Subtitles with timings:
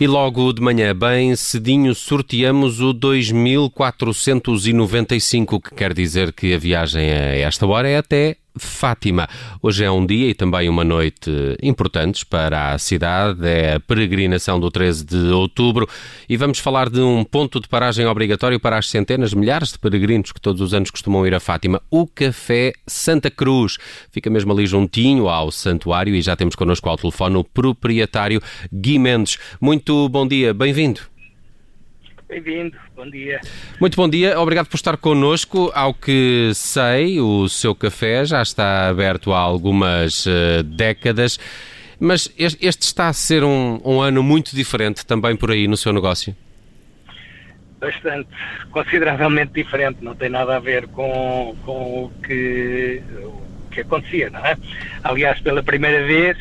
[0.00, 7.10] E logo de manhã, bem cedinho, sorteamos o 2495, que quer dizer que a viagem
[7.10, 9.28] a esta hora é até Fátima.
[9.62, 11.30] Hoje é um dia e também uma noite
[11.62, 15.88] importantes para a cidade, é a peregrinação do 13 de outubro
[16.28, 20.32] e vamos falar de um ponto de paragem obrigatório para as centenas, milhares de peregrinos
[20.32, 23.76] que todos os anos costumam ir a Fátima, o Café Santa Cruz.
[24.10, 28.42] Fica mesmo ali juntinho ao santuário e já temos connosco ao telefone o proprietário
[28.72, 29.38] Gui Mendes.
[29.60, 31.17] Muito bom dia, bem-vindo.
[32.28, 33.40] Bem-vindo, bom dia.
[33.80, 35.72] Muito bom dia, obrigado por estar connosco.
[35.74, 41.40] Ao que sei, o seu café já está aberto há algumas uh, décadas,
[41.98, 45.76] mas este, este, está a ser um, um ano muito diferente também por aí no
[45.76, 46.36] seu negócio.
[47.80, 48.28] Bastante,
[48.72, 54.44] consideravelmente diferente, não tem nada a ver com, com o, que, o que acontecia, não
[54.44, 54.54] é?
[55.02, 56.36] Aliás, pela primeira vez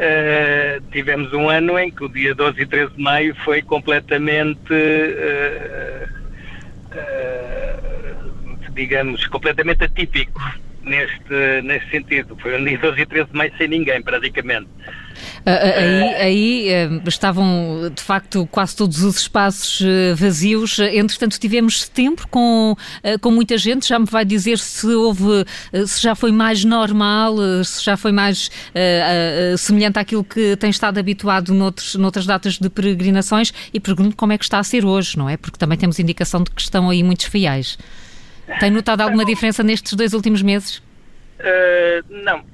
[0.00, 4.72] Uh, tivemos um ano em que o dia 12 e 13 de maio foi completamente,
[4.72, 6.08] uh,
[6.96, 10.40] uh, digamos, completamente atípico
[10.82, 12.36] neste, neste sentido.
[12.40, 14.68] Foi um dia 12 e 13 de maio sem ninguém, praticamente.
[15.44, 19.82] Ah, ah, aí, aí ah, estavam, de facto, quase todos os espaços
[20.16, 20.78] vazios.
[20.78, 22.74] Entretanto, tivemos setembro com,
[23.20, 23.86] com muita gente.
[23.86, 25.44] Já me vai dizer se houve,
[25.86, 30.70] se já foi mais normal, se já foi mais uh, uh, semelhante àquilo que tem
[30.70, 33.52] estado habituado noutros, noutras datas de peregrinações.
[33.72, 35.36] E pergunto como é que está a ser hoje, não é?
[35.36, 37.78] Porque também temos indicação de que estão aí muitos fiéis.
[38.58, 40.78] Tem notado alguma diferença nestes dois últimos meses?
[41.38, 42.44] Uh, não.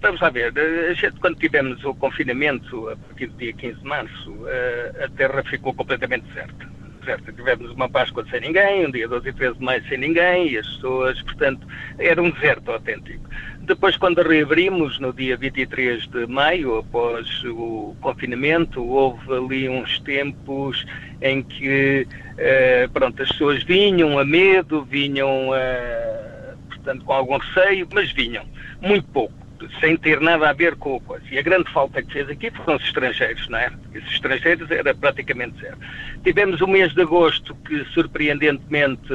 [0.00, 0.52] Vamos lá ver,
[0.94, 5.42] gente, quando tivemos o confinamento, a partir do dia 15 de março, uh, a Terra
[5.44, 6.68] ficou completamente deserta.
[7.04, 10.48] Certo, tivemos uma Páscoa sem ninguém, um dia 12 e 13 de maio sem ninguém,
[10.50, 11.66] e as pessoas, portanto,
[11.98, 13.24] era um deserto autêntico.
[13.68, 20.86] Depois, quando reabrimos, no dia 23 de maio, após o confinamento, houve ali uns tempos
[21.20, 22.06] em que,
[22.38, 28.46] uh, pronto, as pessoas vinham a medo, vinham, uh, portanto, com algum receio, mas vinham,
[28.80, 29.37] muito pouco
[29.80, 31.24] sem ter nada a ver com o coisa.
[31.30, 33.70] E a grande falta que fez aqui foram os estrangeiros, não é?
[33.94, 35.76] Esses estrangeiros era praticamente zero.
[36.22, 39.08] Tivemos o mês de agosto que, surpreendentemente,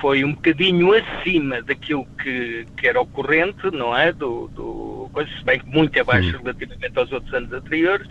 [0.00, 4.12] foi um bocadinho acima daquilo que, que era ocorrente, não é?
[4.12, 8.06] Do, do coisa, se bem que muito abaixo relativamente aos outros anos anteriores.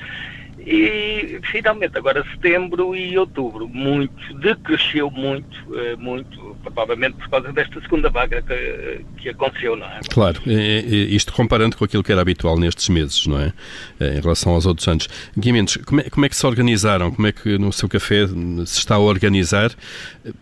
[0.66, 7.82] E finalmente agora setembro e outubro, muito, decresceu muito, eh, muito, provavelmente por causa desta
[7.82, 10.00] segunda vaga que, que aconteceu, não é?
[10.10, 13.52] Claro, isto comparando com aquilo que era habitual nestes meses, não é?
[14.00, 15.10] Eh, em relação aos outros anos.
[15.38, 17.12] Guimentos, como é, como é que se organizaram?
[17.12, 18.26] Como é que no seu café
[18.66, 19.72] se está a organizar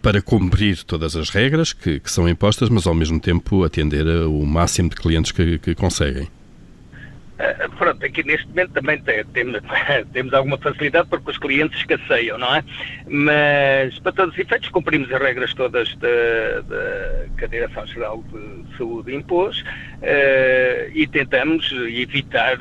[0.04, 4.46] para cumprir todas as regras que, que são impostas, mas ao mesmo tempo atender o
[4.46, 6.28] máximo de clientes que, que conseguem?
[7.42, 9.62] Uh, pronto, aqui neste momento também tem, temos,
[10.14, 12.64] temos alguma facilidade porque os clientes escasseiam, não é?
[13.08, 18.78] Mas, para todos os efeitos, cumprimos as regras todas da, da que a Direção-Geral de
[18.78, 22.60] Saúde impôs uh, e tentamos evitar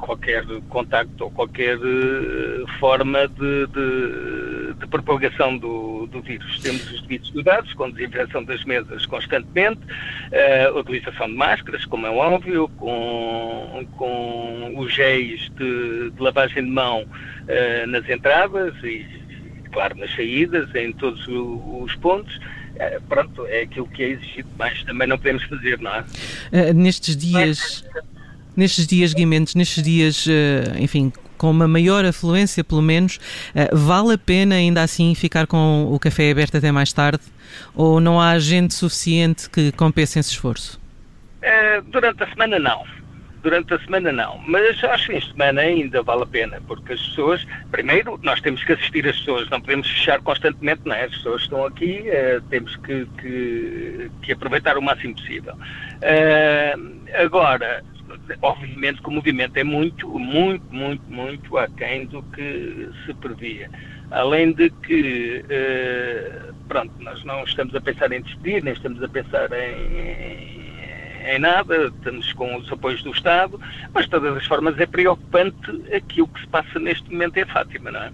[0.00, 6.58] qualquer contacto ou qualquer uh, forma de, de, de propagação do, do, vírus.
[6.60, 12.10] Temos os devidos cuidados, com desinfecção das mesas constantemente, uh, utilização de máscaras, como é
[12.10, 19.06] óbvio, com, com os géis de, de lavagem de mão uh, nas entradas e,
[19.72, 22.38] claro, nas saídas, em todos os pontos.
[23.08, 26.72] pronto, é aquilo que é exigido, mas também não podemos fazer, não é?
[26.72, 27.84] nestes dias...
[27.94, 28.09] Mas,
[28.60, 33.18] nestes dias, Guimentes, nestes dias, eh, enfim, com uma maior afluência, pelo menos,
[33.54, 37.22] eh, vale a pena ainda assim ficar com o café aberto até mais tarde?
[37.74, 40.78] Ou não há gente suficiente que compense esse esforço?
[41.42, 42.84] Uh, durante a semana, não.
[43.42, 44.38] Durante a semana, não.
[44.46, 48.62] Mas aos fins de semana ainda vale a pena, porque as pessoas, primeiro, nós temos
[48.62, 51.04] que assistir as pessoas, não podemos fechar constantemente, não é?
[51.04, 52.04] As pessoas estão aqui,
[52.50, 55.54] temos que, que, que, aproveitar o máximo possível.
[57.18, 57.82] Agora,
[58.42, 63.70] obviamente que o movimento é muito, muito, muito, muito aquém do que se previa.
[64.10, 69.08] Além de que, eh, pronto, nós não estamos a pensar em despedir, nem estamos a
[69.08, 73.60] pensar em, em nada, estamos com os apoios do Estado,
[73.94, 77.92] mas de todas as formas é preocupante aquilo que se passa neste momento em Fátima,
[77.92, 78.12] não é?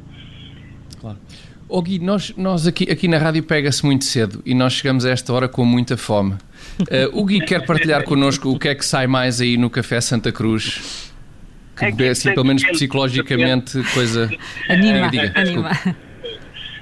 [1.06, 1.18] Claro.
[1.68, 5.10] Oh Gui, nós, nós aqui, aqui na rádio pega-se muito cedo e nós chegamos a
[5.10, 6.34] esta hora com muita fome.
[6.80, 10.00] Uh, o Gui quer partilhar connosco o que é que sai mais aí no Café
[10.00, 11.12] Santa Cruz?
[11.76, 14.30] Que, é assim, pelo menos psicologicamente, coisa.
[14.68, 15.70] Anima, diga, anima.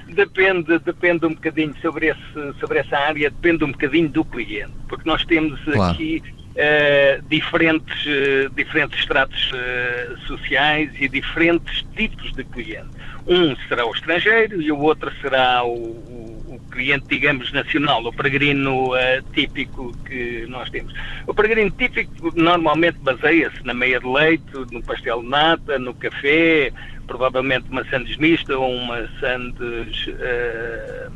[0.07, 5.07] Depende, depende um bocadinho sobre, esse, sobre essa área, depende um bocadinho do cliente, porque
[5.07, 5.93] nós temos claro.
[5.93, 6.23] aqui
[6.55, 12.87] Uh, diferentes, uh, diferentes estratos uh, sociais e diferentes tipos de cliente.
[13.27, 18.13] Um será o estrangeiro e o outro será o, o, o cliente, digamos, nacional, o
[18.13, 18.91] peregrino
[19.33, 20.93] típico que nós temos.
[21.27, 26.71] O peregrino típico normalmente baseia-se na meia de leite, no pastel de nata, no café,
[27.05, 31.09] provavelmente uma sandes mista ou uma sandes eh,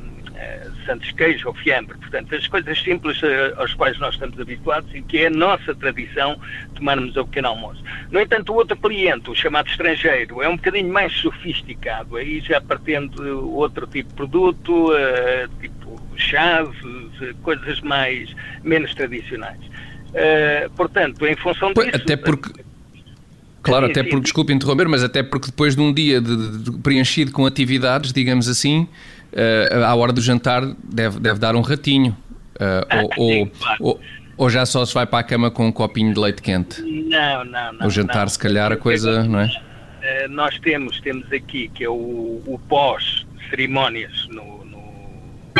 [0.85, 1.97] Santos Queijo ou Fiambre.
[1.97, 3.27] Portanto, as coisas simples uh,
[3.57, 6.39] aos quais nós estamos habituados e que é a nossa tradição
[6.75, 7.83] tomarmos o pequeno almoço.
[8.11, 12.15] No entanto, o outro cliente, o chamado estrangeiro, é um bocadinho mais sofisticado.
[12.15, 16.67] Aí já pretende outro tipo de produto, uh, tipo chás,
[17.43, 19.59] coisas mais, menos tradicionais.
[20.75, 21.91] portanto, em função disso...
[21.93, 22.51] Até porque...
[23.61, 27.31] Claro, até porque, desculpe interromper, mas até porque depois de um dia de, de, preenchido
[27.31, 28.87] com atividades, digamos assim,
[29.33, 32.15] uh, à hora do jantar deve, deve dar um ratinho.
[32.55, 33.99] Uh, ou, ou, ou,
[34.37, 36.81] ou, já só se vai para a cama com um copinho de leite quente?
[36.81, 37.87] Não, não, não.
[37.87, 38.29] O jantar, não.
[38.29, 39.49] se calhar, a coisa, não é?
[40.01, 44.59] Eh, nós temos, temos aqui que é o, o pós-cerimónias no,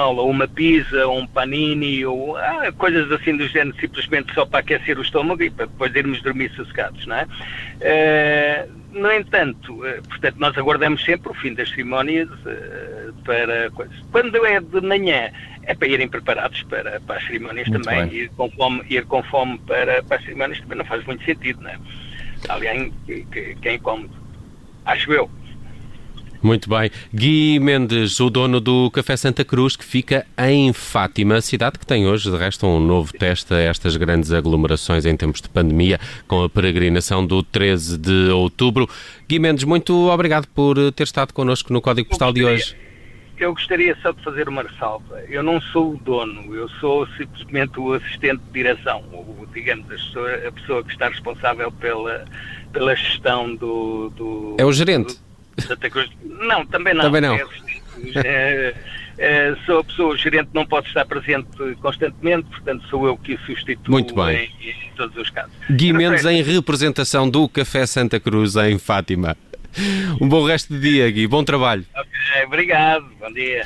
[0.02, 4.60] ou uma pizza, ou um panini, ou ah, coisas assim do género, simplesmente só para
[4.60, 7.26] aquecer o estômago e para depois irmos dormir sossegados, não é?
[7.26, 13.96] Uh, no entanto, uh, portanto, nós aguardamos sempre o fim das cerimónias uh, para coisas.
[14.12, 15.32] Quando é de manhã,
[15.64, 19.22] é para irem preparados para, para as cerimónias muito também, ir com, fome, ir com
[19.24, 21.78] fome para, para as cerimónias também não faz muito sentido, não é?
[22.48, 24.14] Alguém que, que, que é incómodo,
[24.86, 25.30] acho eu.
[26.42, 26.90] Muito bem.
[27.14, 32.08] Gui Mendes, o dono do Café Santa Cruz, que fica em Fátima, cidade que tem
[32.08, 36.44] hoje, de resto, um novo teste a estas grandes aglomerações em tempos de pandemia, com
[36.44, 38.88] a peregrinação do 13 de outubro.
[39.28, 42.76] Gui Mendes, muito obrigado por ter estado connosco no Código Postal de hoje.
[43.38, 45.22] Eu gostaria só de fazer uma ressalva.
[45.30, 49.96] Eu não sou o dono, eu sou simplesmente o assistente de direção, ou, digamos, a
[49.96, 52.26] pessoa, a pessoa que está responsável pela,
[52.74, 55.14] pela gestão do, do É o gerente.
[55.14, 55.29] Do,
[55.62, 56.10] Santa Cruz.
[56.24, 57.04] Não, também não.
[57.04, 57.36] Também não.
[57.36, 57.46] É,
[58.16, 58.76] é,
[59.18, 61.48] é, sou a pessoa, o gerente não pode estar presente
[61.82, 64.50] constantemente, portanto sou eu que o substituo Muito bem.
[64.62, 65.52] Em, em todos os casos.
[65.70, 69.36] Gui Mendes em representação do Café Santa Cruz em Fátima.
[70.20, 71.28] Um bom resto de dia, Gui.
[71.28, 71.86] Bom trabalho.
[71.94, 73.06] Okay, obrigado.
[73.20, 73.66] Bom dia.